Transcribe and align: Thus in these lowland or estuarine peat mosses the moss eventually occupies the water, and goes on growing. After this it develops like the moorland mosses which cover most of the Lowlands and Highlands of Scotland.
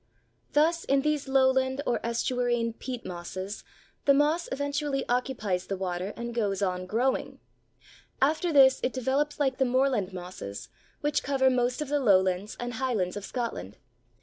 Thus 0.53 0.83
in 0.83 1.03
these 1.03 1.27
lowland 1.27 1.79
or 1.85 1.99
estuarine 1.99 2.73
peat 2.79 3.05
mosses 3.05 3.63
the 4.05 4.15
moss 4.15 4.49
eventually 4.51 5.07
occupies 5.07 5.67
the 5.67 5.77
water, 5.77 6.11
and 6.17 6.33
goes 6.33 6.63
on 6.63 6.87
growing. 6.87 7.39
After 8.19 8.51
this 8.51 8.79
it 8.81 8.93
develops 8.93 9.39
like 9.39 9.59
the 9.59 9.63
moorland 9.63 10.11
mosses 10.11 10.69
which 11.01 11.21
cover 11.21 11.51
most 11.51 11.83
of 11.83 11.87
the 11.87 11.99
Lowlands 11.99 12.57
and 12.59 12.73
Highlands 12.73 13.15
of 13.15 13.25
Scotland. 13.25 13.77